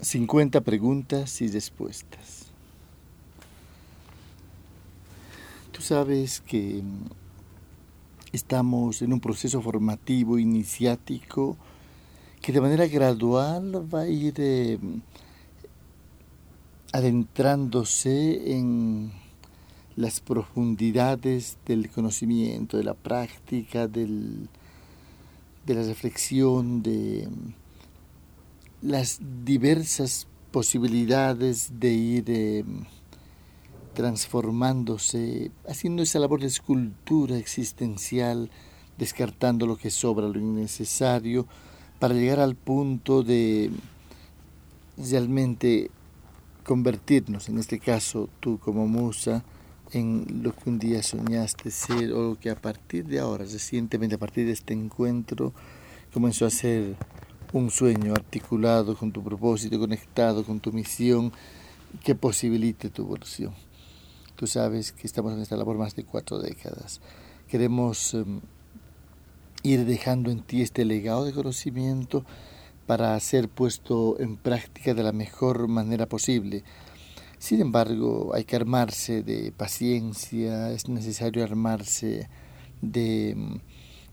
[0.00, 2.46] 50 preguntas y respuestas.
[5.72, 7.04] Tú sabes que mm,
[8.32, 11.56] estamos en un proceso formativo iniciático
[12.40, 14.78] que de manera gradual va a ir eh,
[16.92, 19.12] adentrándose en
[19.96, 24.48] las profundidades del conocimiento, de la práctica, del,
[25.66, 27.28] de la reflexión, de
[28.82, 32.64] las diversas posibilidades de ir eh,
[33.94, 38.50] transformándose, haciendo esa labor de escultura existencial,
[38.98, 41.46] descartando lo que sobra, lo innecesario,
[41.98, 43.70] para llegar al punto de
[44.96, 45.90] realmente
[46.64, 49.44] convertirnos, en este caso tú como musa,
[49.92, 54.14] en lo que un día soñaste ser o lo que a partir de ahora, recientemente
[54.14, 55.52] a partir de este encuentro,
[56.12, 56.96] comenzó a ser
[57.52, 61.32] un sueño articulado con tu propósito, conectado con tu misión,
[62.04, 63.52] que posibilite tu evolución.
[64.36, 67.00] Tú sabes que estamos en esta labor más de cuatro décadas.
[67.48, 68.40] Queremos em,
[69.62, 72.24] ir dejando en ti este legado de conocimiento
[72.86, 76.64] para ser puesto en práctica de la mejor manera posible.
[77.38, 82.28] Sin embargo, hay que armarse de paciencia, es necesario armarse
[82.80, 83.60] de em,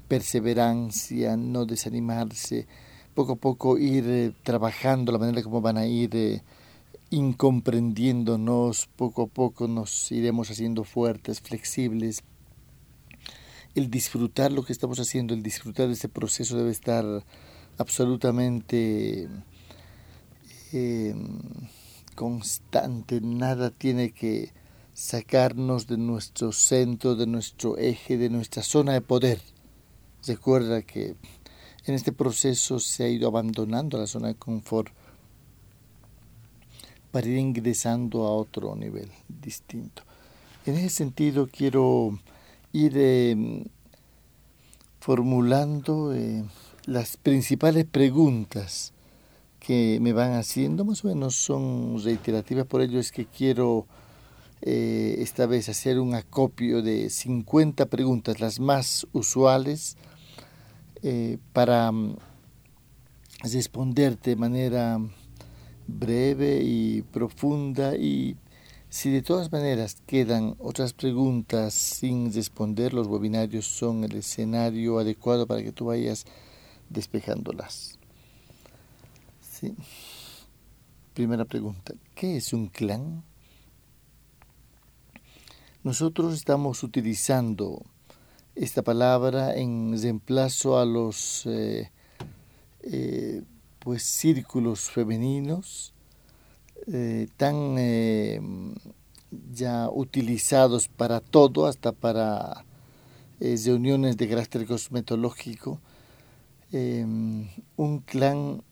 [0.08, 2.68] perseverancia, no desanimarse,
[3.18, 6.44] poco a poco ir eh, trabajando la manera como van a ir eh,
[7.10, 12.22] incomprendiéndonos, poco a poco nos iremos haciendo fuertes, flexibles.
[13.74, 17.06] El disfrutar lo que estamos haciendo, el disfrutar de este proceso debe estar
[17.80, 19.28] absolutamente
[20.72, 21.40] em,
[22.14, 24.54] constante, nada tiene que
[24.94, 29.42] sacarnos de nuestro centro, de nuestro eje, de nuestra zona de poder.
[30.28, 31.16] Recuerda que
[31.88, 34.92] en este proceso se ha ido abandonando la zona de confort
[37.12, 40.04] para ir ingresando a otro nivel distinto.
[40.66, 42.20] En ese sentido quiero
[42.74, 43.64] ir em,
[45.00, 46.44] formulando eh,
[46.86, 48.94] las principales preguntas
[49.60, 53.88] que me van haciendo, más o menos son reiterativas, por ello es que quiero
[54.62, 59.98] eh, esta vez hacer un acopio de 50 preguntas, las más usuales,
[61.04, 62.16] eh, para mm,
[63.44, 65.00] responderte de manera
[65.88, 68.36] breve y profunda y
[68.90, 75.46] si de todas maneras quedan otras preguntas sin responder, los webinarios son el escenario adecuado
[75.46, 76.26] para que tú vayas
[76.90, 78.00] despejándolas.
[81.14, 83.24] Primera pregunta, ¿qué es un clan?
[85.84, 87.84] Nosotros estamos utilizando
[88.58, 91.92] esta palabra en reemplazo a los eh,
[92.82, 93.44] eh,
[93.80, 95.94] pues círculos femeninos
[96.92, 97.76] eh, tan
[99.52, 102.66] ya utilizados para todo, hasta para
[103.40, 105.80] reuniones de carácter cosmetológico.
[106.72, 108.64] Un clan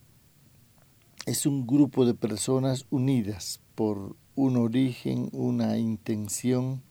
[1.25, 6.81] es un grupo de personas unidas por un origen, una intención,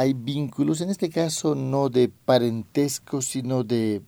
[0.00, 4.00] hay vínculos, en este caso no de parentesco, sino de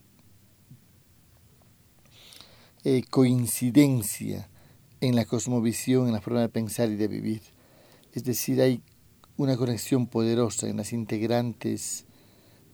[2.82, 4.48] eh, coincidencia
[5.02, 7.42] en la cosmovisión, en la forma de pensar y de vivir.
[8.14, 8.80] Es decir, hay
[9.36, 12.06] una conexión poderosa en las integrantes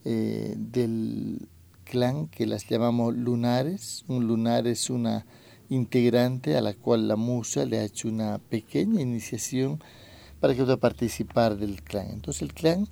[0.04, 1.48] eh, del
[1.82, 4.04] clan que las llamamos lunares.
[4.06, 5.26] Un lunar es una
[5.70, 9.82] integrante a la cual la musa le ha hecho una pequeña iniciación
[10.40, 12.10] para que pueda participar del clan.
[12.10, 12.88] Entonces el clan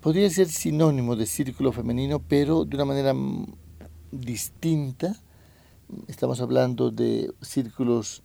[0.00, 3.14] podría ser sinónimo de círculo femenino, pero de una manera
[4.10, 5.16] distinta.
[6.08, 8.22] Estamos hablando de círculos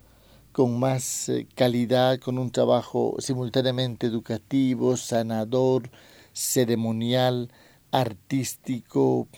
[0.52, 5.90] con más eh, calidad, con un trabajo simultáneamente educativo, sanador,
[6.32, 7.50] ceremonial,
[7.90, 9.28] artístico,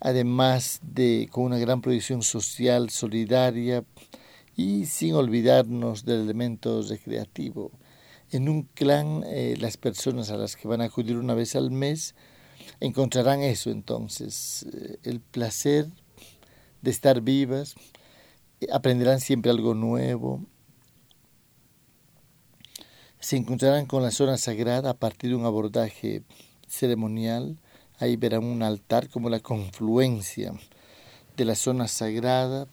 [0.00, 3.84] además de con una gran proyección social, solidaria
[4.56, 7.70] y sin olvidarnos del elemento recreativo.
[8.34, 11.70] En un clan, eh, las personas a las que van a acudir una vez al
[11.70, 12.16] mes
[12.80, 13.70] encontrarán eso.
[13.70, 15.86] Entonces, eh, el placer
[16.82, 17.76] de estar vivas,
[18.60, 20.44] eh, aprenderán siempre algo nuevo,
[23.20, 26.24] se encontrarán con la zona sagrada a partir de un abordaje
[26.66, 27.60] ceremonial,
[28.00, 30.54] ahí verán un altar como la confluencia
[31.36, 32.66] de la zona sagrada,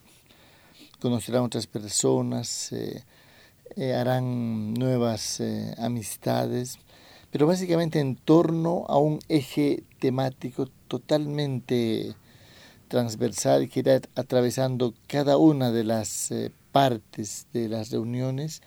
[1.00, 2.74] conocerán otras personas,
[3.77, 6.77] harán nuevas eh, amistades,
[7.31, 12.15] pero básicamente en torno a un eje temático totalmente
[12.88, 18.62] transversal que irá atravesando cada una de las eh, partes de las reuniones,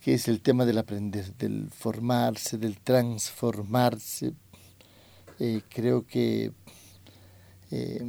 [0.00, 4.32] que es el tema del aprender, del formarse, del transformarse.
[5.38, 6.52] Eh, creo que
[7.70, 8.04] eh,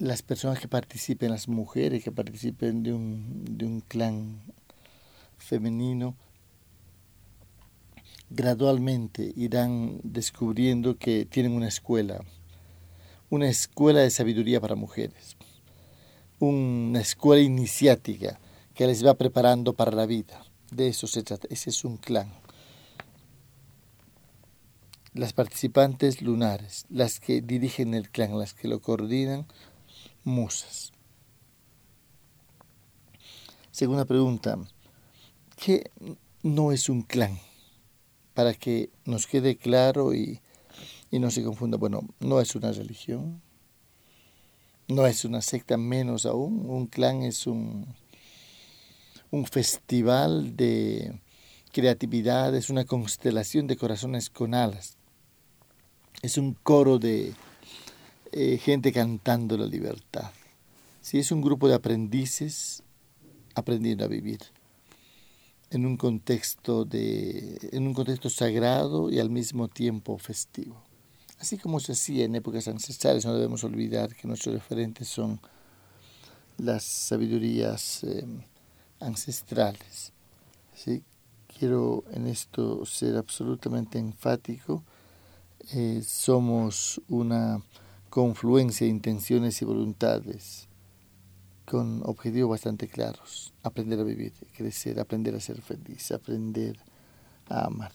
[0.00, 4.40] las personas que participen, las mujeres que participen de un, de un clan
[5.36, 6.16] femenino,
[8.30, 12.24] gradualmente irán descubriendo que tienen una escuela,
[13.28, 15.36] una escuela de sabiduría para mujeres,
[16.38, 18.40] una escuela iniciática
[18.74, 20.46] que les va preparando para la vida.
[20.70, 22.32] De eso se trata, ese es un clan.
[25.12, 29.46] Las participantes lunares, las que dirigen el clan, las que lo coordinan,
[30.24, 30.92] musas.
[33.70, 34.58] Segunda pregunta,
[35.56, 35.90] ¿qué
[36.42, 37.38] no es un clan?
[38.34, 40.40] Para que nos quede claro y,
[41.10, 41.76] y no se confunda.
[41.76, 43.40] Bueno, no es una religión,
[44.88, 46.68] no es una secta menos aún.
[46.68, 47.86] Un clan es un,
[49.30, 51.20] un festival de
[51.72, 54.96] creatividad, es una constelación de corazones con alas.
[56.22, 57.32] Es un coro de
[58.32, 60.30] eh, gente cantando la libertad.
[61.00, 62.82] Si es un grupo de aprendices
[63.54, 64.40] aprendiendo a vivir
[65.70, 70.82] en un contexto de en un contexto sagrado y al mismo tiempo festivo.
[71.38, 75.40] Así como se hacía en épocas ancestrales, no debemos olvidar que nuestros referentes son
[76.58, 78.26] las sabidurías eh,
[79.00, 80.12] ancestrales.
[81.58, 84.82] Quiero en esto ser absolutamente enfático.
[85.74, 87.62] Eh, somos una
[88.10, 90.68] confluencia de intenciones y voluntades
[91.64, 93.54] con objetivos bastante claros.
[93.62, 96.76] Aprender a vivir, crecer, aprender a ser feliz, aprender
[97.48, 97.92] a amar.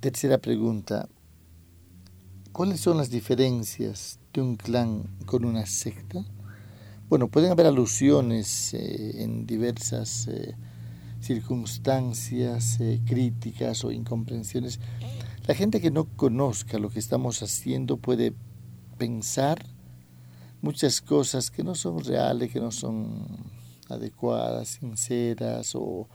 [0.00, 1.08] Tercera pregunta.
[2.52, 6.24] ¿Cuáles son las diferencias de un clan con una secta?
[7.08, 10.56] Bueno, pueden haber alusiones eh, en diversas eh,
[11.20, 14.80] circunstancias eh, críticas o incomprensiones.
[15.48, 18.34] La gente que no conozca lo que estamos haciendo puede
[18.98, 19.64] pensar
[20.60, 23.26] muchas cosas que no son reales, que no son
[23.88, 26.06] adecuadas, sinceras o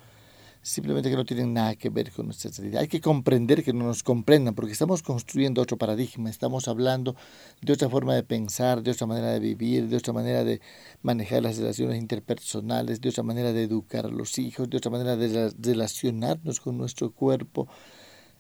[0.62, 2.82] simplemente que no tienen nada que ver con nuestra realidad.
[2.82, 7.16] Hay que comprender que no nos comprendan, porque estamos construyendo otro paradigma, estamos hablando
[7.60, 10.62] de otra forma de pensar, de otra manera de vivir, de otra manera de
[11.02, 15.18] manejar las relaciones interpersonales, de otra manera de educar a los hijos, de otra manera
[15.18, 17.68] de relacionarnos con nuestro cuerpo,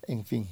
[0.03, 0.47] en fin.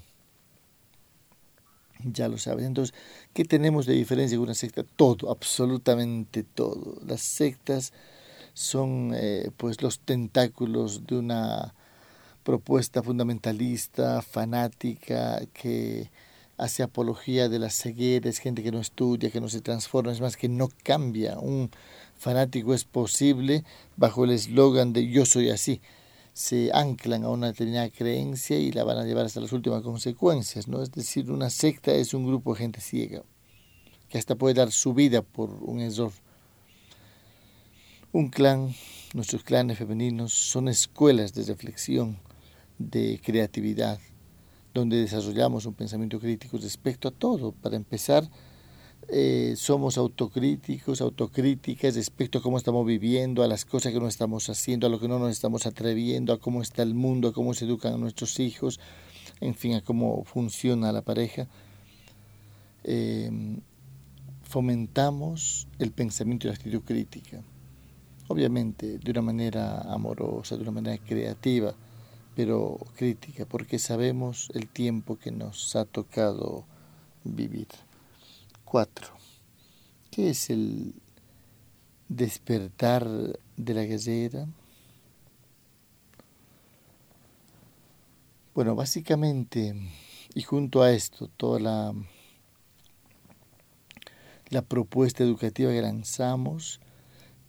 [2.04, 2.66] Ya lo saben.
[2.66, 2.96] Entonces,
[3.34, 4.84] ¿qué tenemos de diferencia con una secta?
[4.84, 6.98] Todo, absolutamente todo.
[7.06, 7.94] Las sectas
[8.54, 11.74] son eh, pues los tentáculos de una
[12.44, 16.10] propuesta fundamentalista, fanática, que
[16.58, 20.22] hace apología de la ceguera, es gente que no estudia, que no se transforma, es
[20.22, 21.40] más, que no cambia.
[21.40, 21.72] Un
[22.18, 23.64] fanático es posible
[23.98, 25.82] bajo el eslogan de yo soy así.
[26.34, 30.68] Se anclan a una determinada creencia y la van a llevar hasta las últimas consecuencias,
[30.68, 30.82] ¿no?
[30.82, 33.24] Es decir, una secta es un grupo de gente ciega,
[34.10, 36.12] que hasta puede dar su vida por un error
[38.14, 38.76] un clan,
[39.14, 42.18] nuestros clanes femeninos, son escuelas de reflexión,
[42.78, 44.00] de creatividad,
[44.74, 47.54] donde desarrollamos un pensamiento crítico respecto a todo.
[47.54, 48.30] Para empezar,
[49.10, 54.50] eh, somos autocríticos, autocríticas respecto a cómo estamos viviendo, a las cosas que no estamos
[54.50, 57.54] haciendo, a lo que no nos estamos atreviendo, a cómo está el mundo, a cómo
[57.54, 58.80] se educan nuestros hijos,
[59.40, 61.48] en fin, a cómo funciona la pareja.
[62.84, 63.60] Eh,
[64.44, 67.44] fomentamos el pensamiento y la actitud crítica
[68.32, 71.74] obviamente de una manera amorosa, de una manera creativa,
[72.36, 76.66] pero crítica, porque sabemos el tiempo que nos ha tocado
[77.24, 77.68] vivir.
[78.72, 79.10] Cuatro.
[80.12, 80.94] ¿Qué es el
[82.08, 83.06] despertar
[83.58, 84.48] de la guerrera?
[88.56, 89.76] Bueno, básicamente,
[90.34, 91.94] y junto a esto, toda la,
[94.48, 96.80] la propuesta educativa que lanzamos,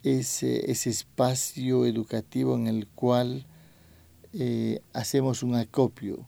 [0.02, 3.47] ese, ese espacio educativo en el cual
[4.33, 6.26] eh, hacemos un acopio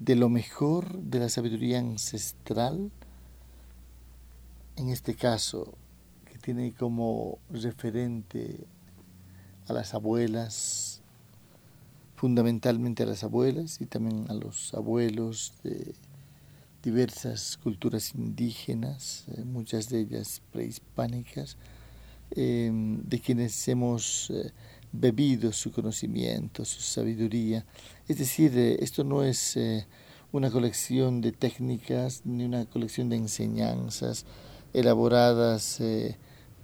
[0.00, 2.90] de lo mejor de la sabiduría ancestral,
[4.76, 5.74] en este caso,
[6.24, 8.66] que tiene como referente
[9.68, 11.02] a las abuelas,
[12.16, 15.94] fundamentalmente a las abuelas y también a los abuelos de
[16.82, 21.56] diversas culturas indígenas, eh, muchas de ellas prehispánicas,
[22.36, 24.50] Em, de quienes hemos eh,
[24.90, 27.64] bebido su conocimiento, su sabiduría.
[28.08, 29.56] Es decir, eh, esto no es
[30.32, 34.26] una colección de técnicas ni una colección de enseñanzas
[34.74, 35.80] elaboradas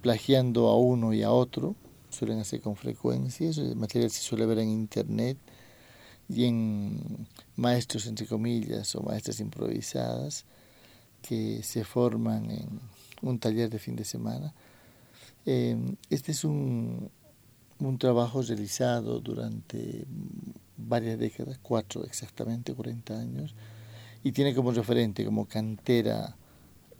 [0.01, 1.75] plagiando a uno y a otro,
[2.09, 5.37] suelen hacer con frecuencia, eso material se suele ver en internet
[6.29, 10.45] y en maestros entre comillas o maestras improvisadas
[11.21, 12.79] que se forman en
[13.21, 14.53] un taller de fin de semana.
[15.45, 15.77] Eh,
[16.09, 17.09] este es un,
[17.79, 20.05] un trabajo realizado durante
[20.77, 23.55] varias décadas, cuatro exactamente, 40 años,
[24.23, 26.35] y tiene como referente, como cantera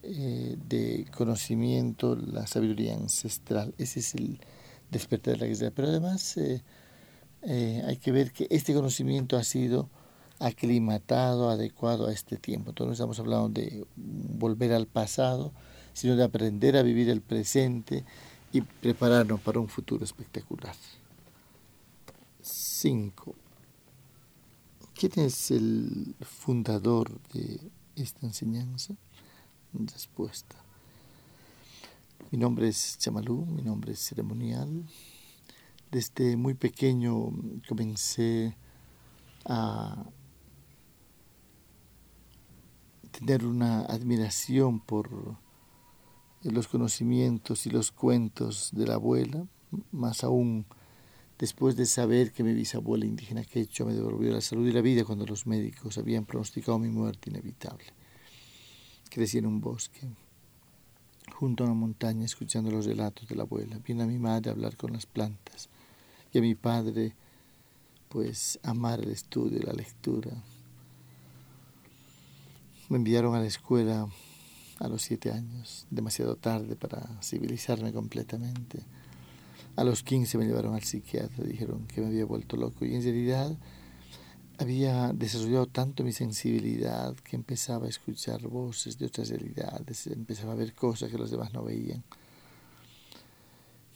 [0.03, 3.74] eh, de conocimiento la sabiduría ancestral.
[3.77, 4.39] Ese es el
[4.89, 5.72] despertar de la guerra.
[5.75, 6.63] Pero además eh,
[7.43, 9.89] eh, hay que ver que este conocimiento ha sido
[10.39, 12.72] aclimatado, adecuado a este tiempo.
[12.72, 15.51] Entonces no estamos hablando de volver al pasado,
[15.93, 18.03] sino de aprender a vivir el presente
[18.51, 20.75] y prepararnos para un futuro espectacular.
[22.41, 23.36] 5.
[24.96, 27.60] ¿Quién es el fundador de
[27.96, 28.96] esta enseñanza?
[29.73, 30.57] Respuesta.
[32.29, 34.85] Mi nombre es Chamalú, mi nombre es ceremonial.
[35.89, 37.31] Desde muy pequeño
[37.67, 38.57] comencé
[39.45, 40.05] a
[43.11, 45.37] tener una admiración por
[46.43, 49.45] los conocimientos y los cuentos de la abuela,
[49.91, 50.65] más aún
[51.39, 55.05] después de saber que mi bisabuela indígena quechua me devolvió la salud y la vida
[55.05, 58.00] cuando los médicos habían pronosticado mi muerte inevitable.
[59.12, 60.08] Crecí en un bosque,
[61.36, 63.77] junto a una montaña, escuchando los relatos de la abuela.
[63.86, 65.68] Vi a mi madre hablar con las plantas
[66.32, 67.13] y a mi padre,
[68.08, 70.32] pues, amar el estudio la lectura.
[72.88, 74.08] Me enviaron a la escuela
[74.80, 78.80] a los siete años, demasiado tarde para civilizarme completamente.
[79.75, 83.03] A los quince me llevaron al psiquiatra, dijeron que me había vuelto loco y en
[83.03, 83.58] realidad
[84.62, 90.56] había desarrollado tanto mi sensibilidad que empezaba a escuchar voces de otras realidades, empezaba a
[90.56, 92.03] ver cosas que los demás no veían.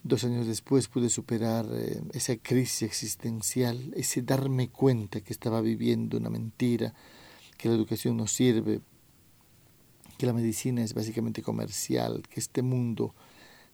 [0.04, 6.18] Dos años después pude superar eh, esa crisis existencial, ese darme cuenta que estaba viviendo
[6.18, 6.94] una mentira,
[7.58, 8.82] que la educación no sirve
[10.18, 13.14] que la medicina es básicamente comercial, que este mundo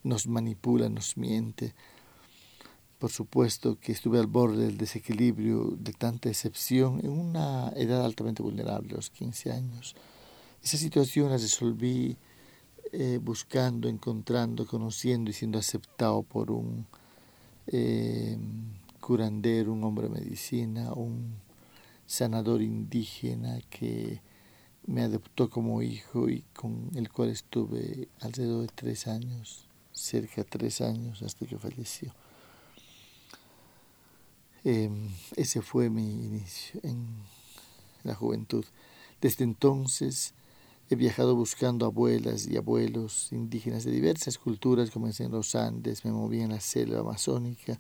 [0.04, 1.74] nos manipula, nos miente.
[3.01, 8.43] Por supuesto que estuve al borde del desequilibrio, de tanta excepción, en una edad altamente
[8.43, 9.96] vulnerable, los 15 años.
[10.62, 12.15] Esa situación la resolví
[12.91, 16.86] eh, buscando, encontrando, conociendo y siendo aceptado por un
[17.65, 18.38] eh,
[19.00, 21.38] curandero, un hombre de medicina, un
[22.05, 24.22] sanador indígena que
[24.86, 30.46] me adoptó como hijo y con el cual estuve alrededor de tres años, cerca de
[30.46, 32.13] tres años hasta que falleció.
[34.63, 37.08] Em, ese fue mi inicio en
[38.03, 38.65] la juventud.
[39.22, 40.34] Desde entonces
[40.89, 46.12] he viajado buscando abuelas y abuelos indígenas de diversas culturas, comencé en los Andes, me
[46.12, 47.80] moví en la selva amazónica,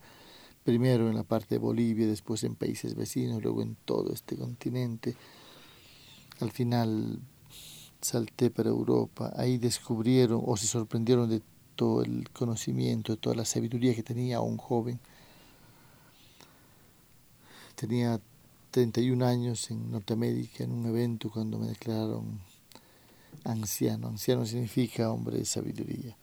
[0.63, 5.15] primero en la parte de Bolivia, después en países vecinos, luego en todo este continente
[6.41, 7.19] al final
[8.01, 11.41] salté para Europa, ahí descubrieron o se sorprendieron de
[11.75, 14.99] todo el conocimiento, de toda la sabiduría que tenía un joven.
[17.81, 18.21] Tenía
[18.69, 22.39] 31 años en Norteamérica en un evento cuando me declararon
[23.43, 24.07] anciano.
[24.07, 26.15] Anciano significa hombre de sabiduría.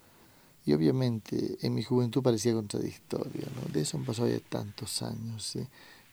[0.65, 3.73] Y obviamente en mi juventud parecía contradictorio, ¿no?
[3.73, 5.59] De eso han pasado ya tantos años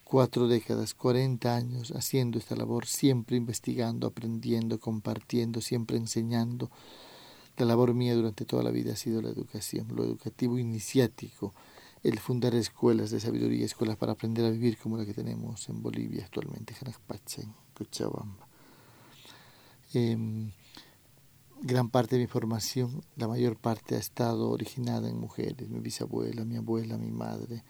[0.03, 6.71] cuatro décadas, cuarenta años haciendo esta labor, siempre investigando, aprendiendo, compartiendo, siempre enseñando.
[7.57, 11.53] La labor mía durante toda la vida ha sido la educación, lo educativo iniciático,
[12.05, 15.81] el fundar escuelas de sabiduría, escuelas para aprender a vivir como la que tenemos en
[15.81, 18.47] Bolivia actualmente, en Cochabamba.
[19.91, 20.51] Em,
[21.63, 26.45] gran parte de mi formación, la mayor parte ha estado originada en mujeres, mi bisabuela,
[26.45, 27.63] mi abuela, mi madre,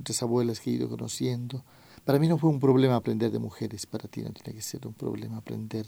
[0.00, 1.62] otras abuelas que he ido conociendo.
[2.04, 4.84] Para mí no fue un problema aprender de mujeres, para ti no tiene que ser
[4.84, 5.86] un problema aprender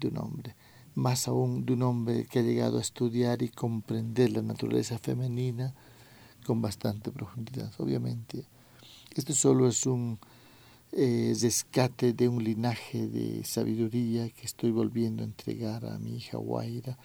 [0.00, 0.56] de un hombre,
[0.94, 5.74] más aún de un hombre que ha llegado a estudiar y comprender la naturaleza femenina
[6.44, 7.72] con bastante profundidad.
[7.78, 8.44] Obviamente,
[9.14, 10.18] esto solo es un
[10.92, 16.38] eh, rescate de un linaje de sabiduría que estoy volviendo a entregar a mi hija
[16.38, 16.98] Guaira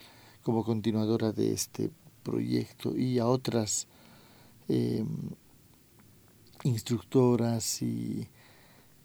[0.44, 1.92] como continuadora de este
[2.24, 3.88] proyecto y a otras
[4.68, 5.06] eh,
[6.63, 8.27] instructoras y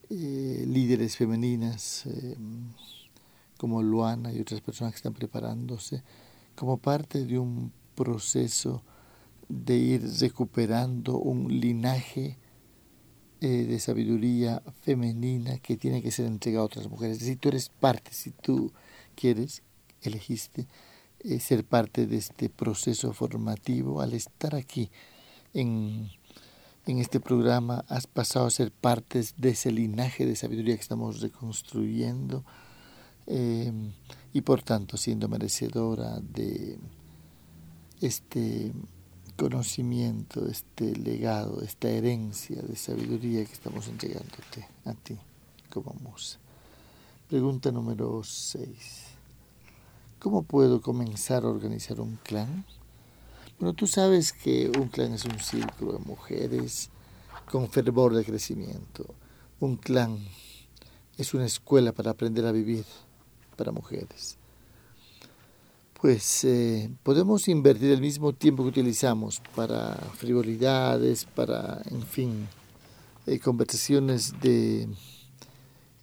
[0.09, 2.37] eh, líderes femeninas eh,
[3.57, 6.03] como Luana y otras personas que están preparándose
[6.57, 8.83] como parte de un proceso
[9.51, 12.39] de ir recuperando un linaje
[13.41, 17.17] eh, de sabiduría femenina que tiene que ser entregado a otras mujeres.
[17.17, 18.73] Es decir, tú eres parte, si tú
[19.17, 19.63] quieres,
[20.03, 20.69] elegiste
[21.21, 24.01] eh, ser parte de este proceso formativo.
[24.01, 24.91] Al estar aquí
[25.53, 26.11] en,
[26.87, 31.21] en este programa has pasado a ser parte de ese linaje de sabiduría que estamos
[31.21, 32.45] reconstruyendo
[33.27, 33.73] eh,
[34.33, 36.79] y por tanto siendo merecedora de
[38.01, 38.73] este
[39.41, 45.17] conocimiento, este legado, esta herencia de sabiduría que estamos entregándote a ti
[45.71, 46.39] como musa.
[47.27, 48.67] Pregunta número 6.
[50.19, 52.67] ¿Cómo puedo comenzar a organizar un clan?
[53.59, 56.91] Bueno, tú sabes que un clan es un círculo de mujeres
[57.51, 59.07] con fervor de crecimiento.
[59.59, 60.19] Un clan
[61.17, 62.85] es una escuela para aprender a vivir
[63.57, 64.37] para mujeres
[66.01, 72.49] pues eh, podemos invertir el mismo tiempo que utilizamos para frivolidades, para, en fin,
[73.27, 74.89] eh, conversaciones de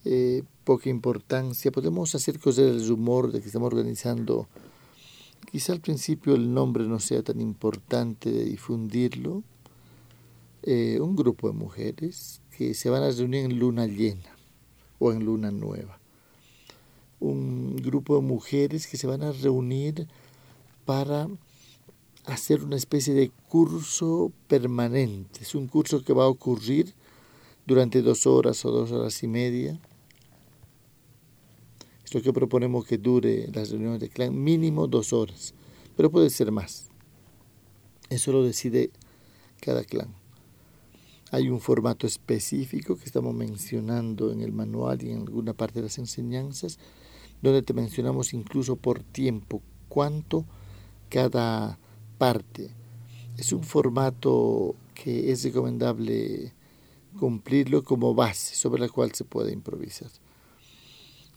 [0.05, 1.71] eh, poca importancia.
[1.71, 4.47] Podemos hacer cosas el rumor de que estamos organizando.
[5.51, 9.43] Quizá al principio el nombre no sea tan importante de difundirlo.
[10.63, 14.35] un grupo de mujeres que se van a reunir en luna llena
[14.99, 15.96] o en luna nueva
[17.19, 20.07] un grupo de mujeres que se van a reunir
[20.85, 21.27] para
[22.25, 25.41] hacer una especie de curso permanente.
[25.41, 26.93] Es un curso que va a ocurrir
[27.65, 29.79] durante dos horas o dos horas y media.
[32.05, 35.53] Es lo que proponemos que dure las reuniones de clan, mínimo dos horas,
[35.95, 36.87] pero puede ser más.
[38.09, 38.91] Eso lo decide
[39.59, 40.13] cada clan.
[41.31, 45.83] Hay un formato específico que estamos mencionando en el manual y en alguna parte de
[45.83, 46.79] las enseñanzas,
[47.41, 50.45] donde te mencionamos incluso por tiempo cuánto
[51.09, 51.77] cada
[52.17, 52.71] parte.
[53.37, 56.53] Es un formato que es recomendable
[57.19, 60.09] cumplirlo como base sobre la cual se puede improvisar.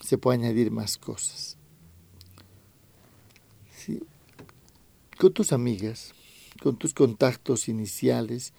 [0.00, 1.57] Se puede añadir más cosas.
[5.19, 6.14] Con tus amigas,
[6.62, 8.52] con tus contactos iniciales,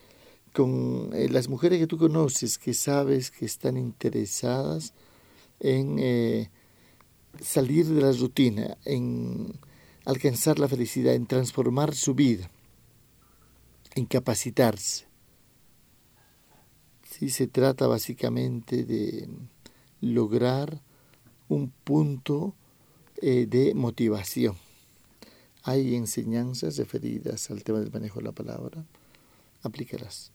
[0.54, 4.94] con eh, las mujeres que tú conoces, que sabes que están interesadas
[5.60, 6.52] en eh,
[7.40, 9.54] salir de la rutina, en
[10.06, 12.50] alcanzar la felicidad, en transformar su vida,
[13.96, 15.06] en capacitarse.
[17.04, 19.30] Sí, se trata básicamente de
[20.02, 20.82] lograr
[21.50, 22.56] un punto
[23.22, 24.56] eh, de motivación.
[25.64, 28.84] Hay enseñanzas referidas al tema del manejo de la palabra,
[29.62, 30.32] aplícalas.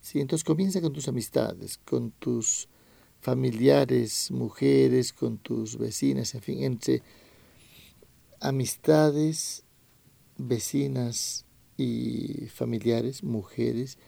[0.00, 2.68] Sí, entonces comienza con tus amistades, con tus
[3.20, 7.02] familiares, mujeres, con tus vecinas, en fin, entre
[8.40, 9.64] amistades,
[10.36, 11.44] vecinas
[11.76, 13.98] y familiares, mujeres,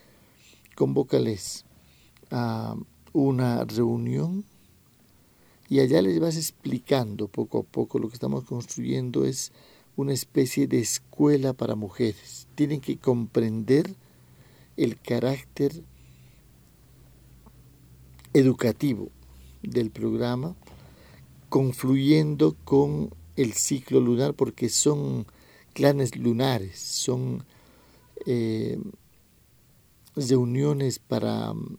[0.77, 1.65] convócales
[2.31, 2.77] a
[3.13, 4.45] una reunión
[5.69, 9.53] y allá les vas explicando poco a poco lo que estamos construyendo es
[9.97, 12.49] una especie de escuela para mujeres.
[12.57, 13.95] Tienen que comprender
[14.77, 15.85] el carácter
[18.33, 19.11] educativo
[19.63, 20.57] del programa,
[21.49, 25.27] confluyendo con el ciclo lunar, porque son
[25.73, 27.45] clanes lunares, son
[28.27, 28.79] eh,
[30.15, 31.79] reuniones para mm,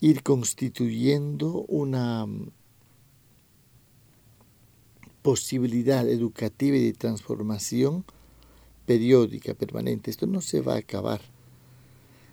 [0.00, 2.50] ir constituyendo una mm,
[5.22, 8.04] posibilidad educativa y de transformación
[8.86, 10.10] periódica, permanente.
[10.10, 11.20] Esto no se va a acabar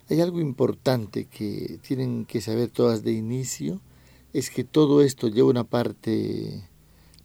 [0.10, 3.82] hay algo importante que tienen que saber todas de inicio,
[4.34, 6.63] es que todo esto lleva una parte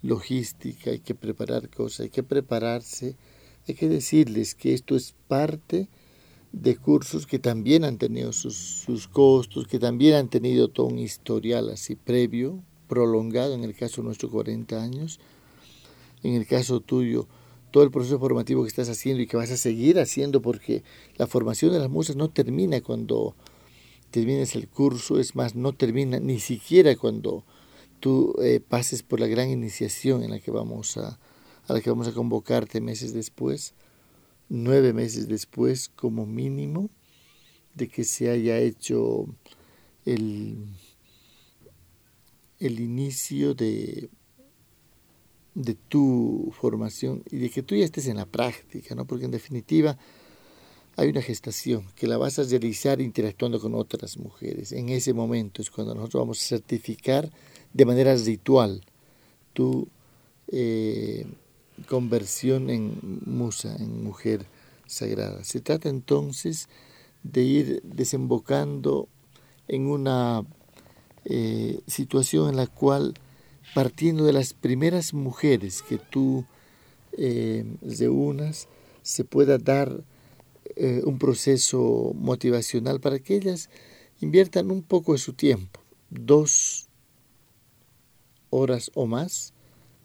[0.02, 3.16] logística, hay que preparar cosas, hay que prepararse,
[3.68, 5.88] hay que decirles que esto es parte
[6.50, 11.70] de cursos que también han tenido sus, costos, que también han tenido todo un historial
[11.70, 15.20] así previo, prolongado, en el caso nuestro 40 años,
[16.22, 17.26] en el caso tuyo
[17.72, 20.84] todo el proceso formativo que estás haciendo y que vas a seguir haciendo porque
[21.16, 23.34] la formación de las musas no termina cuando
[24.12, 27.44] termines el curso, es más, no termina ni siquiera cuando
[27.98, 31.18] tú eh, pases por la gran iniciación en la que vamos a,
[31.66, 33.74] a la que vamos a convocarte meses después,
[34.48, 36.90] nueve meses después como mínimo
[37.74, 39.26] de que se haya hecho
[40.04, 40.66] el,
[42.58, 44.10] el inicio de
[45.54, 49.04] de tu formación y de que tú ya estés en la práctica, ¿no?
[49.04, 49.98] Porque en definitiva
[50.96, 54.72] hay una gestación que la vas a realizar interactuando con otras mujeres.
[54.72, 57.30] En ese momento es cuando nosotros vamos a certificar
[57.72, 58.84] de manera ritual
[59.52, 59.88] tu
[60.48, 61.26] eh,
[61.88, 64.46] conversión en musa, en mujer
[64.86, 65.44] sagrada.
[65.44, 66.68] Se trata entonces
[67.22, 69.08] de ir desembocando
[69.68, 70.44] en una
[71.24, 73.14] eh, situación en la cual
[73.74, 76.44] partiendo de las primeras mujeres que tú
[77.16, 78.68] eh, reúnas,
[79.02, 80.04] se pueda dar
[80.76, 83.68] eh, un proceso motivacional para que ellas
[84.20, 85.80] inviertan un poco de su tiempo,
[86.10, 86.88] dos
[88.50, 89.52] horas o más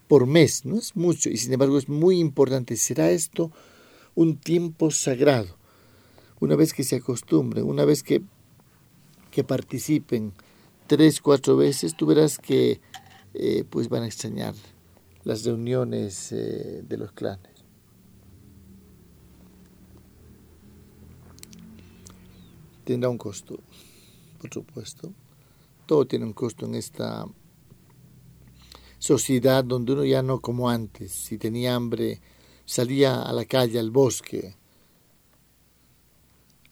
[0.07, 2.77] por mes, no es mucho y sin embargo es muy importante.
[2.77, 3.51] Será esto
[4.15, 5.57] un tiempo sagrado.
[6.39, 8.21] Una vez que se acostumbren, una vez que,
[9.31, 10.33] que participen
[10.87, 12.79] tres, cuatro veces, tú verás que
[13.39, 14.55] eh, pues van a extrañar
[15.23, 17.51] las reuniones eh, de los clanes.
[22.83, 23.59] Tendrá un costo,
[24.41, 25.13] por supuesto.
[25.85, 27.27] Todo tiene un costo en esta
[28.97, 32.19] sociedad donde uno ya no como antes, si tenía hambre,
[32.65, 34.55] salía a la calle, al bosque,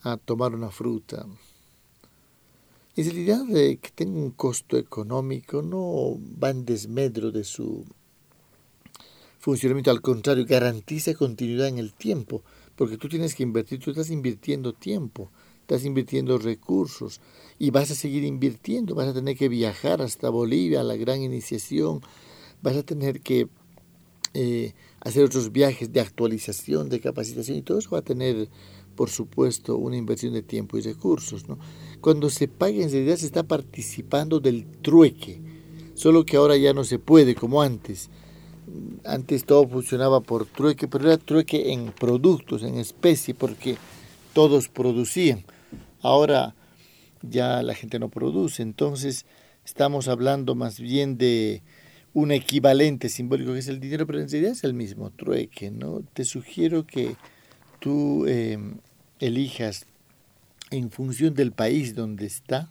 [0.02, 1.26] a tomar una fruta.
[2.96, 7.84] En realidad de que tenga un costo económico no va en desmedro de su
[9.38, 12.42] funcionamiento, al contrario, garantiza continuidad en el tiempo,
[12.74, 15.30] porque tú tienes que invertir, tú estás invirtiendo tiempo,
[15.60, 17.20] estás invirtiendo recursos
[17.58, 21.20] y vas a seguir invirtiendo, vas a tener que viajar hasta Bolivia, a la gran
[21.20, 22.00] iniciación,
[22.62, 23.48] vas a tener que
[24.32, 28.48] eh, hacer otros viajes de actualización, de capacitación y todo eso va a tener,
[28.96, 31.44] por supuesto, una inversión de tiempo y recursos.
[32.00, 35.40] Cuando se paga en realidad se está participando del trueque,
[35.94, 38.10] solo que ahora ya no se puede como antes.
[39.04, 43.76] Antes todo funcionaba por trueque, pero era trueque en productos, en especie, porque
[44.32, 45.44] todos producían.
[46.00, 46.54] Ahora
[47.22, 49.26] ya la gente no produce, entonces
[49.64, 51.62] estamos hablando más bien de
[52.12, 56.02] un equivalente simbólico que es el dinero, pero en realidad es el mismo trueque, ¿no?
[56.14, 57.14] Te sugiero que
[57.78, 58.78] tú em,
[59.20, 59.86] elijas
[60.70, 62.70] en función del país donde está,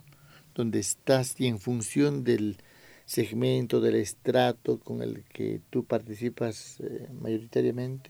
[0.53, 2.57] donde estás y en función del
[3.05, 8.09] segmento, del estrato con el que tú participas eh, mayoritariamente,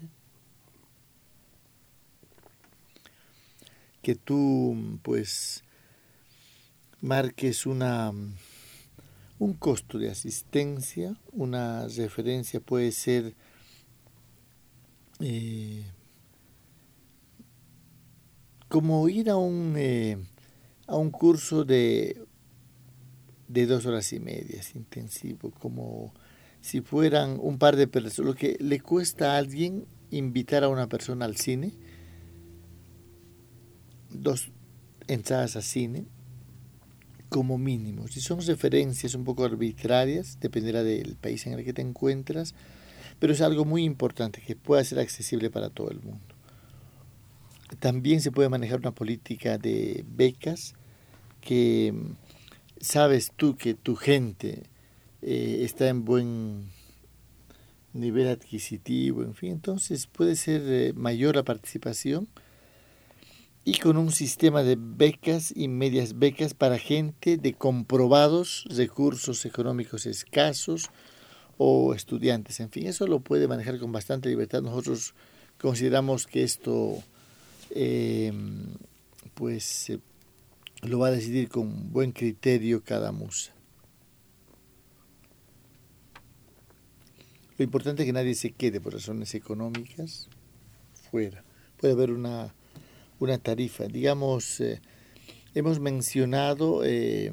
[4.02, 5.63] que tú pues
[7.02, 8.13] marques una
[9.38, 13.34] un costo de asistencia, una referencia puede ser
[15.19, 15.84] eh,
[18.75, 20.17] como ir a un, eh,
[20.85, 22.21] a un curso de,
[23.47, 26.13] de dos horas y media, intensivo, como
[26.59, 30.89] si fueran un par de personas, lo que le cuesta a alguien invitar a una
[30.89, 31.71] persona al cine,
[34.09, 34.51] dos
[35.07, 36.07] entradas a cine,
[37.29, 38.09] como mínimo.
[38.09, 42.53] Si son referencias un poco arbitrarias, dependerá del país en el que te encuentras,
[43.19, 46.35] pero es algo muy importante que pueda ser accesible para todo el mundo.
[47.79, 50.73] También se puede manejar una política de becas
[51.41, 51.93] que
[52.79, 54.63] sabes tú que tu gente
[55.21, 56.71] eh, está en buen
[57.93, 62.27] nivel adquisitivo, en fin, entonces puede ser eh, mayor la participación
[63.63, 70.05] y con un sistema de becas y medias becas para gente de comprobados recursos económicos
[70.05, 70.91] escasos
[71.57, 72.59] o estudiantes.
[72.59, 74.61] En fin, eso lo puede manejar con bastante libertad.
[74.61, 75.15] Nosotros
[75.57, 77.01] consideramos que esto
[77.71, 78.75] em,
[79.34, 79.91] pues
[80.82, 83.54] lo va a decidir con buen criterio cada musa.
[87.58, 90.30] Lo importante es que nadie se quede por razones económicas
[91.10, 91.43] fuera.
[91.78, 92.54] Puede haber una
[93.19, 93.86] una tarifa.
[93.86, 94.82] Digamos, eh,
[95.54, 97.32] hemos mencionado eh,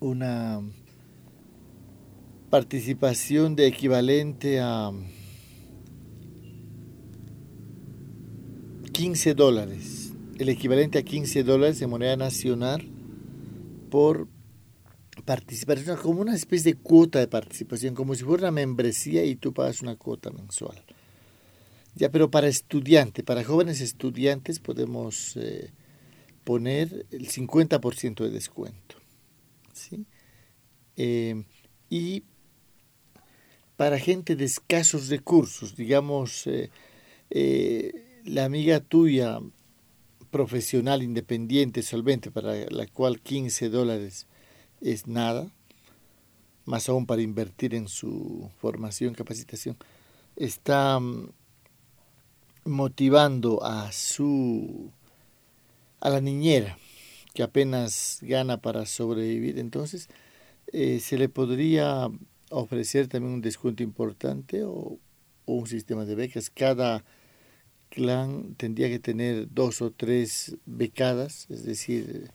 [0.00, 0.62] una
[2.50, 4.92] participación de equivalente a
[8.94, 12.88] 15 dólares, el equivalente a 15 dólares de moneda nacional
[13.90, 14.28] por
[15.24, 19.34] participar, es como una especie de cuota de participación, como si fuera una membresía y
[19.34, 20.80] tú pagas una cuota mensual.
[21.96, 25.72] Ya, pero para estudiantes, para jóvenes estudiantes podemos eh,
[26.44, 28.94] poner el 50% de descuento.
[29.72, 30.06] ¿sí?
[30.96, 31.42] Eh,
[31.90, 32.22] y
[33.76, 36.70] para gente de escasos recursos, digamos, eh,
[38.24, 39.38] la amiga tuya
[40.30, 44.26] profesional, independiente, solvente, para la cual 15 dólares
[44.80, 45.50] es nada,
[46.64, 49.76] más aún para invertir en su formación, capacitación,
[50.36, 50.98] está
[52.64, 54.90] motivando a su
[56.00, 56.78] a la niñera
[57.34, 59.58] que apenas gana para sobrevivir.
[59.58, 60.08] Entonces
[60.72, 62.08] eh, se le podría
[62.50, 64.98] ofrecer también un descuento importante o,
[65.46, 67.04] un sistema de becas cada
[67.94, 72.30] clan tendría que tener dos o tres becadas es decir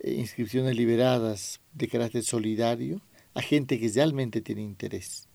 [0.00, 3.00] eh, inscripciones liberadas de carácter solidario
[3.34, 5.28] a gente que realmente tiene interés.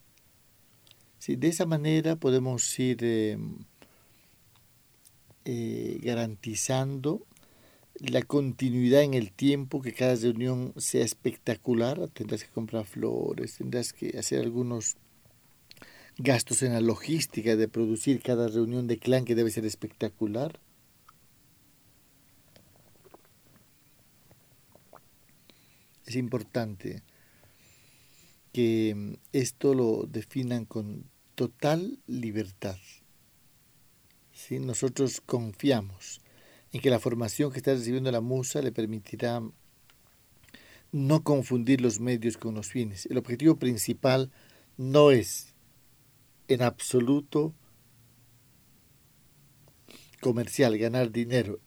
[1.18, 3.38] Sí, de esa manera podemos ir eh,
[5.46, 7.26] eh, garantizando
[8.00, 13.94] la continuidad en el tiempo, que cada reunión sea espectacular, tendrás que comprar flores, tendrás
[13.94, 14.98] que hacer algunos
[16.18, 20.60] gastos en la logística de producir cada reunión de clan que debe ser espectacular.
[26.06, 27.04] Es importante
[28.54, 32.78] que esto lo definan con total libertad.
[34.32, 34.60] ¿Sí?
[34.60, 36.22] Nosotros confiamos
[36.72, 39.42] en que la formación que está recibiendo la musa le permitirá
[40.92, 43.06] no confundir los medios con los fines.
[43.08, 44.32] El objetivo principal
[44.78, 45.55] no es
[46.48, 47.54] en absoluto
[50.22, 51.60] comercial, ganar dinero.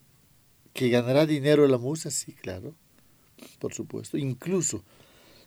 [0.73, 2.11] ¿Que ganará dinero la musa?
[2.11, 2.75] Sí, claro,
[3.59, 4.17] por supuesto.
[4.17, 4.85] Incluso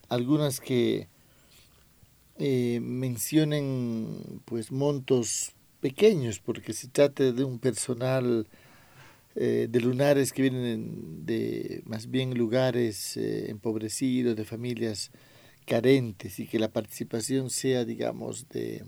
[0.10, 1.08] algunas que
[2.38, 8.48] eh, mencionen pues montos pequeños, porque se trata de un personal
[9.36, 15.12] eh, de lunares que vienen de más bien lugares eh, empobrecidos, de familias
[15.66, 18.84] carentes y que la participación sea, digamos, de...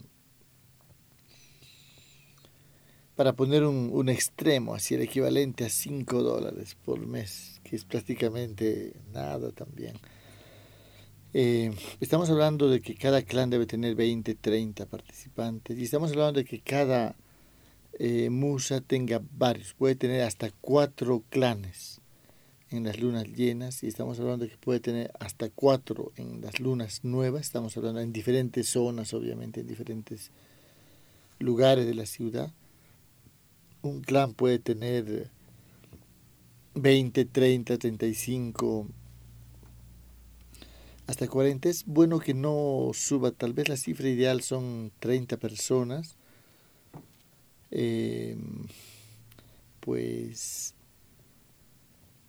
[3.16, 7.86] Para poner un, un extremo, así el equivalente a 5 dólares por mes, que es
[7.86, 9.94] prácticamente nada también.
[11.36, 16.40] Eh, estamos hablando de que cada clan debe tener 20, 30 participantes y estamos hablando
[16.40, 17.16] de que cada
[17.98, 22.02] eh, Musa tenga varios, puede tener hasta cuatro clanes
[22.70, 26.60] en las lunas llenas y estamos hablando de que puede tener hasta cuatro en las
[26.60, 30.30] lunas nuevas, estamos hablando en diferentes zonas, obviamente en diferentes
[31.40, 32.54] lugares de la ciudad.
[33.84, 35.30] Un clan puede tener
[36.74, 38.88] 20, 30, 35,
[41.06, 41.70] hasta 40.
[41.70, 46.18] Es bueno que no suba, tal vez la cifra ideal son 30 personas
[47.76, 48.68] Em,
[49.80, 50.76] pues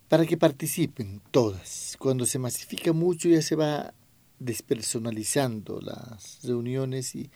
[0.09, 1.97] para que participen todas.
[1.99, 3.93] Cuando se masifica mucho ya se va
[4.39, 7.31] despersonalizando las reuniones y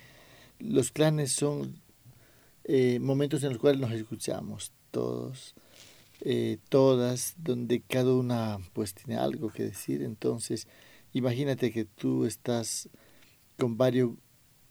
[0.59, 1.83] los clanes son
[2.69, 5.55] eh, momentos en los cuales nos escuchamos todos,
[6.21, 10.03] eh, todas, donde cada una pues tiene algo que decir.
[10.03, 10.69] Entonces,
[11.15, 12.91] imagínate que tú estás
[13.57, 14.11] con varios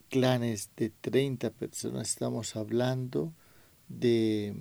[0.10, 3.34] clanes de 30 personas, estamos hablando
[3.88, 4.56] de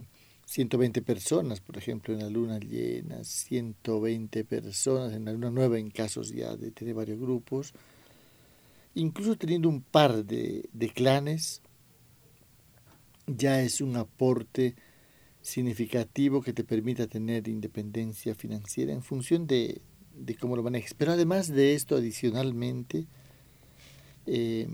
[0.47, 5.91] 120 personas, por ejemplo, en la luna llena, 120 personas en la luna nueva en
[5.91, 7.75] casos ya de tener varios grupos,
[8.95, 11.61] incluso teniendo un par de, de clanes,
[13.27, 14.75] ya es un aporte
[15.43, 19.81] significativo que te permita tener independencia financiera en función de,
[20.15, 20.95] de cómo lo manejes.
[20.95, 23.07] Pero además de esto, adicionalmente,
[24.27, 24.67] eh,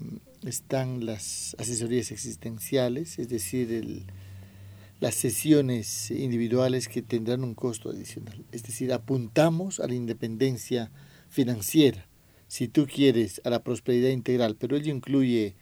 [0.44, 4.06] están las asesorías existenciales, es decir,
[4.98, 8.44] las sesiones individuales que tendrán un costo adicional.
[8.50, 10.90] Es decir, apuntamos a la independencia
[11.28, 12.08] financiera,
[12.48, 15.54] si tú quieres, a la prosperidad integral, pero ello incluye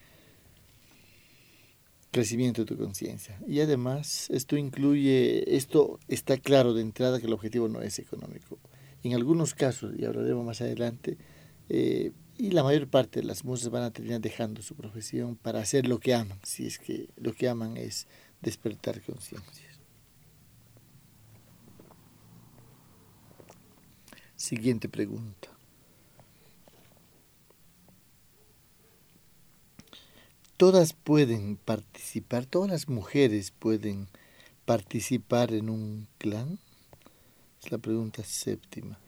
[2.11, 3.38] crecimiento de tu conciencia.
[3.46, 8.59] Y además, esto incluye, esto está claro de entrada que el objetivo no es económico.
[9.03, 11.16] En algunos casos, y hablaremos más adelante,
[11.68, 15.61] eh, y la mayor parte de las musas van a terminar dejando su profesión para
[15.61, 18.07] hacer lo que aman, si es que lo que aman es
[18.42, 19.79] despertar conciencias.
[24.37, 25.60] Siguiente pregunta.
[30.61, 34.09] Todas pueden participar, todas las mujeres pueden
[34.66, 36.59] participar en un clan.
[37.64, 38.99] Es la pregunta séptima.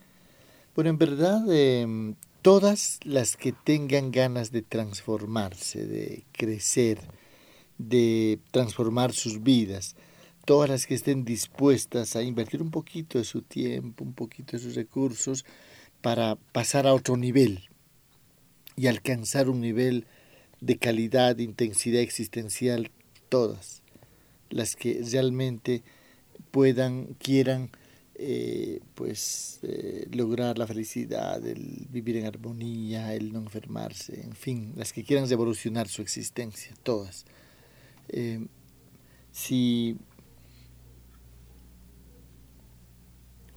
[0.74, 7.00] Bueno, en verdad em, todas las que tengan ganas de transformarse, de crecer,
[7.76, 9.94] de transformar sus vidas,
[10.46, 14.62] todas las que estén dispuestas a invertir un poquito de su tiempo, un poquito de
[14.62, 15.44] sus recursos
[16.00, 17.68] para pasar a otro nivel
[18.74, 20.06] y alcanzar un nivel
[20.62, 22.90] de calidad, de intensidad existencial,
[23.28, 23.82] todas
[24.48, 25.82] las que realmente
[26.50, 27.70] puedan, quieran
[28.14, 34.72] eh, pues eh, lograr la felicidad, el vivir en armonía, el no enfermarse, en fin,
[34.76, 37.24] las que quieran revolucionar su existencia, todas.
[38.08, 38.46] Eh,
[39.32, 39.96] si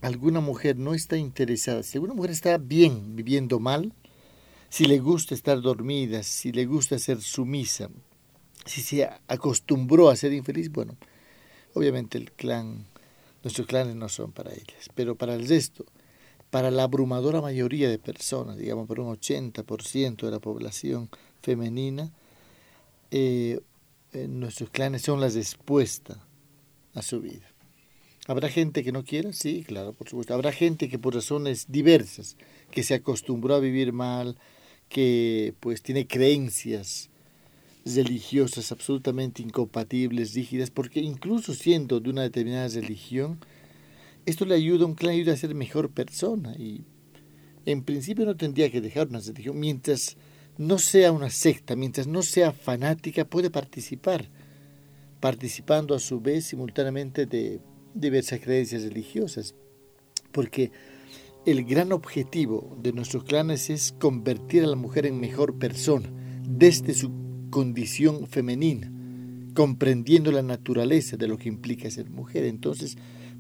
[0.01, 3.93] alguna mujer no está interesada, si alguna mujer está bien viviendo mal,
[4.75, 7.89] si le gusta estar dormida, si le gusta ser sumisa,
[8.65, 10.97] si se acostumbró a ser infeliz, bueno,
[11.75, 12.85] obviamente el clan
[13.41, 15.85] Nuestros clanes no son para ellas, pero para el resto,
[16.49, 21.09] para la abrumadora mayoría de personas, digamos por un 80% de la población
[21.41, 22.11] femenina,
[23.11, 23.61] eh,
[24.27, 26.19] nuestros clanes son la respuesta
[26.95, 27.47] a su vida.
[28.27, 29.31] ¿Habrá gente que no quiera?
[29.31, 30.33] Sí, claro, por supuesto.
[30.33, 32.35] Habrá gente que por razones diversas,
[32.71, 34.35] que se acostumbró a vivir mal,
[34.89, 37.09] que pues tiene creencias
[37.85, 43.39] religiosas absolutamente incompatibles, rígidas, porque incluso siendo de una determinada religión,
[44.25, 46.83] esto le ayuda, clan ayuda a ser mejor persona y
[47.65, 49.59] en principio no tendría que dejar una religión.
[49.59, 50.17] Mientras
[50.57, 54.29] no sea una secta, mientras no sea fanática, puede participar,
[55.19, 57.59] participando a su vez simultáneamente de
[57.93, 59.53] diversas creencias religiosas,
[60.31, 60.71] porque
[61.45, 66.09] el gran objetivo de nuestros clanes es convertir a la mujer en mejor persona
[66.41, 67.11] desde su
[67.51, 68.91] condición femenina,
[69.53, 72.45] comprendiendo la naturaleza de lo que implica ser mujer.
[72.45, 72.97] Entonces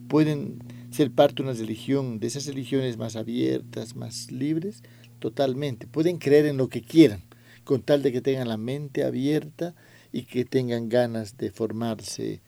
[0.07, 0.59] pueden
[0.91, 4.83] ser parte de una religión, de esas religiones más abiertas, más libres,
[5.17, 5.87] totalmente.
[5.87, 7.23] Pueden creer en lo que quieran,
[7.63, 9.73] con tal de que tengan la mente abierta
[10.11, 12.41] y que tengan ganas de formarse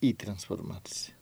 [0.00, 1.15] y transformarse.